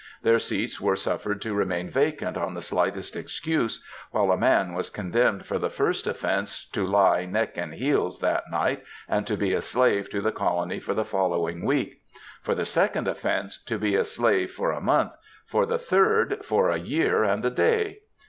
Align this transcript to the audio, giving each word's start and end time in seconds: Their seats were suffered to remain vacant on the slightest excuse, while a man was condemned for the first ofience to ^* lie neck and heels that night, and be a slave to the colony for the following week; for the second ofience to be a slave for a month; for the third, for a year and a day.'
Their 0.23 0.39
seats 0.39 0.81
were 0.81 0.95
suffered 0.95 1.43
to 1.43 1.53
remain 1.53 1.87
vacant 1.91 2.35
on 2.35 2.55
the 2.55 2.63
slightest 2.63 3.15
excuse, 3.15 3.85
while 4.09 4.31
a 4.31 4.35
man 4.35 4.73
was 4.73 4.89
condemned 4.89 5.45
for 5.45 5.59
the 5.59 5.69
first 5.69 6.07
ofience 6.07 6.67
to 6.71 6.87
^* 6.87 6.91
lie 6.91 7.25
neck 7.25 7.55
and 7.55 7.71
heels 7.75 8.17
that 8.19 8.45
night, 8.49 8.83
and 9.07 9.27
be 9.37 9.53
a 9.53 9.61
slave 9.61 10.09
to 10.09 10.19
the 10.19 10.31
colony 10.31 10.79
for 10.79 10.95
the 10.95 11.05
following 11.05 11.63
week; 11.63 12.01
for 12.41 12.55
the 12.55 12.65
second 12.65 13.05
ofience 13.05 13.63
to 13.65 13.77
be 13.77 13.95
a 13.95 14.03
slave 14.03 14.49
for 14.49 14.71
a 14.71 14.81
month; 14.81 15.11
for 15.45 15.67
the 15.67 15.77
third, 15.77 16.43
for 16.43 16.71
a 16.71 16.79
year 16.79 17.23
and 17.23 17.45
a 17.45 17.51
day.' 17.51 17.99